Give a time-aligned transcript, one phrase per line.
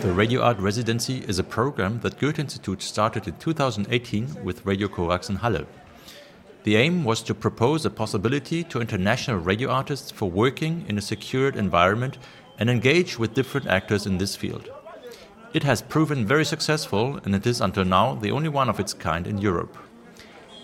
[0.00, 4.86] The Radio Art Residency is a program that Goethe Institute started in 2018 with Radio
[4.86, 5.66] Corax in Halle.
[6.62, 11.02] The aim was to propose a possibility to international radio artists for working in a
[11.02, 12.16] secured environment
[12.60, 14.70] and engage with different actors in this field.
[15.52, 18.94] It has proven very successful and it is until now the only one of its
[18.94, 19.76] kind in Europe.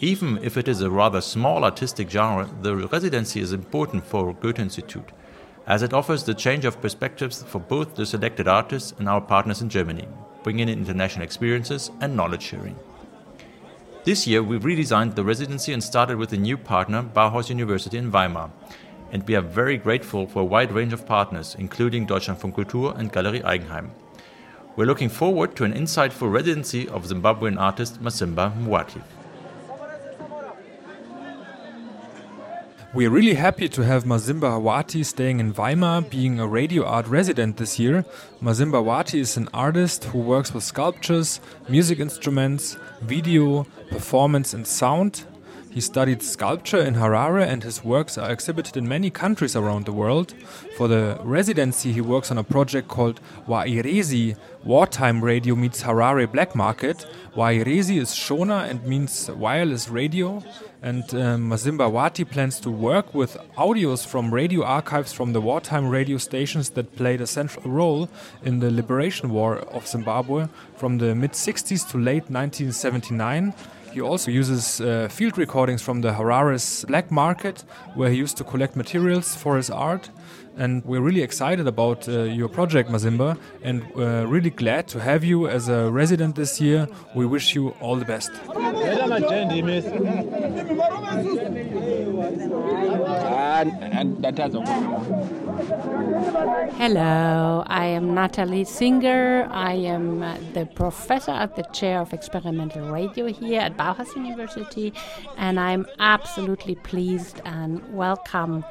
[0.00, 4.58] Even if it is a rather small artistic genre, the residency is important for Goethe
[4.58, 5.10] Institute
[5.68, 9.60] as it offers the change of perspectives for both the selected artists and our partners
[9.60, 10.08] in Germany,
[10.42, 12.74] bringing in international experiences and knowledge sharing.
[14.04, 18.10] This year, we redesigned the residency and started with a new partner, Bauhaus University in
[18.10, 18.50] Weimar.
[19.12, 23.12] And we are very grateful for a wide range of partners, including Deutschlandfunk Kultur and
[23.12, 23.90] Galerie Eigenheim.
[24.76, 29.02] We're looking forward to an insightful residency of Zimbabwean artist Masimba Hwati.
[32.94, 37.58] We're really happy to have Masimba Hwati staying in Weimar, being a radio art resident
[37.58, 38.02] this year.
[38.42, 45.26] Masimba Hwati is an artist who works with sculptures, music instruments, video, performance, and sound.
[45.78, 49.92] He studied sculpture in Harare and his works are exhibited in many countries around the
[49.92, 50.34] world.
[50.76, 56.56] For the residency, he works on a project called Wairesi Wartime Radio Meets Harare Black
[56.56, 57.06] Market.
[57.36, 60.42] Wairesi is Shona and means wireless radio.
[60.82, 65.88] And um, Masimba Hwati plans to work with audios from radio archives from the wartime
[65.88, 68.08] radio stations that played a central role
[68.44, 73.54] in the liberation war of Zimbabwe from the mid 60s to late 1979.
[73.98, 77.64] He also uses uh, field recordings from the Harare's black market,
[77.96, 80.08] where he used to collect materials for his art.
[80.56, 85.24] And we're really excited about uh, your project, Masimba, and uh, really glad to have
[85.24, 86.86] you as a resident this year.
[87.16, 88.30] We wish you all the best.
[96.78, 99.48] Hello, I am Nathalie Singer.
[99.50, 100.20] I am
[100.52, 104.92] the professor at the chair of experimental radio here at Bauhaus University,
[105.36, 108.64] and I'm absolutely pleased and welcome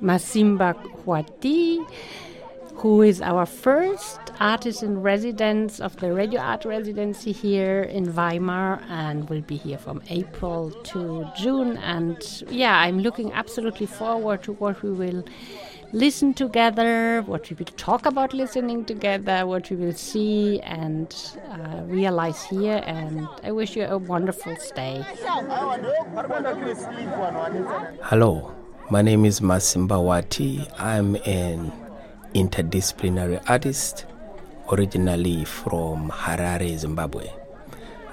[0.00, 1.86] Masimba Hwati,
[2.76, 8.82] who is our first artist in residence of the radio art residency here in Weimar
[8.90, 11.78] and will be here from April to June.
[11.78, 12.18] And
[12.50, 15.24] yeah, I'm looking absolutely forward to what we will
[15.92, 21.14] listen together, what we will talk about listening together, what we will see and
[21.50, 22.82] uh, realize here.
[22.84, 25.02] And I wish you a wonderful stay.
[28.02, 28.54] Hello,
[28.90, 30.70] my name is Masimba Hwati.
[30.78, 31.72] I'm an
[32.36, 34.04] interdisciplinary artist,
[34.70, 37.30] originally from Harare, Zimbabwe.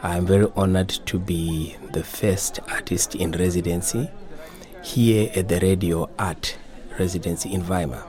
[0.01, 4.09] I'm very honored to be the first artist in residency
[4.81, 6.57] here at the Radio Art
[6.97, 8.03] Residency in Weimar.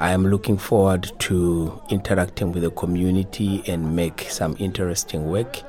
[0.00, 5.62] I am looking forward to interacting with the community and make some interesting work.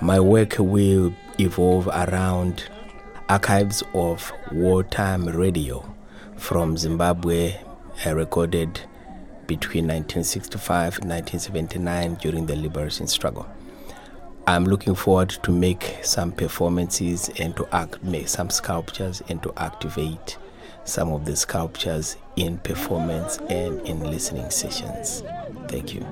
[0.00, 2.64] My work will evolve around
[3.28, 5.84] archives of wartime radio
[6.36, 7.60] from Zimbabwe
[8.06, 8.80] uh, recorded
[9.60, 13.46] between 1965 and 1979 during the liberation struggle.
[14.46, 19.52] I'm looking forward to make some performances and to act, make some sculptures and to
[19.58, 20.38] activate
[20.84, 25.22] some of the sculptures in performance and in listening sessions.
[25.68, 26.06] Thank you.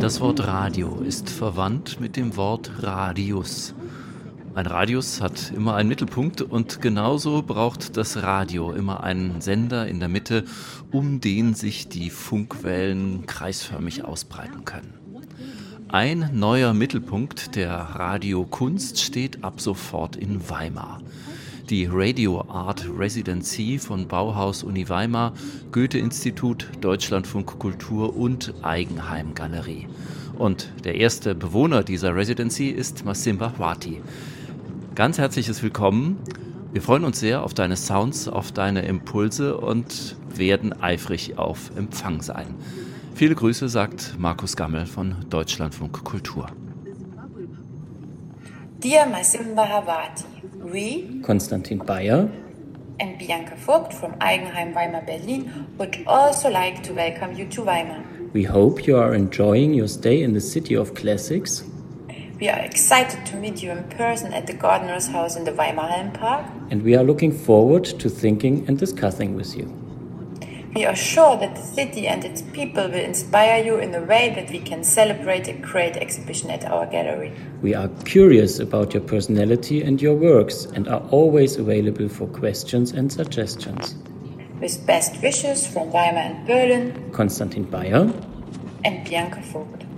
[0.00, 3.74] Das Wort Radio ist verwandt mit dem Wort Radius.
[4.52, 10.00] Ein Radius hat immer einen Mittelpunkt und genauso braucht das Radio immer einen Sender in
[10.00, 10.44] der Mitte,
[10.90, 14.94] um den sich die Funkwellen kreisförmig ausbreiten können.
[15.88, 21.00] Ein neuer Mittelpunkt der Radiokunst steht ab sofort in Weimar.
[21.68, 25.32] Die Radio Art Residency von Bauhaus Uni Weimar,
[25.70, 29.86] Goethe-Institut, Deutschlandfunk Kultur und Eigenheim Galerie.
[30.36, 34.00] Und der erste Bewohner dieser Residency ist Masimba Hawati.
[34.96, 36.18] Ganz herzliches Willkommen.
[36.72, 42.22] Wir freuen uns sehr auf deine Sounds, auf deine Impulse und werden eifrig auf Empfang
[42.22, 42.56] sein.
[43.14, 46.46] Viele Grüße, sagt Markus Gammel von Deutschlandfunk Kultur.
[48.82, 50.24] Dear Masimba Hawati,
[50.60, 52.28] we, Konstantin Bayer
[53.00, 58.02] and Bianca Vogt from Eigenheim Weimar Berlin would also like to welcome you to Weimar.
[58.32, 61.64] We hope you are enjoying your stay in the city of classics.
[62.40, 66.14] We are excited to meet you in person at the Gardener's House in the Weimarhallen
[66.14, 66.46] Park.
[66.70, 69.66] And we are looking forward to thinking and discussing with you.
[70.74, 74.32] We are sure that the city and its people will inspire you in a way
[74.34, 77.34] that we can celebrate a great exhibition at our gallery.
[77.60, 82.92] We are curious about your personality and your works and are always available for questions
[82.92, 83.96] and suggestions.
[84.62, 88.10] With best wishes from Weimar and Berlin Konstantin Bayer
[88.82, 89.89] and Bianca Vogt.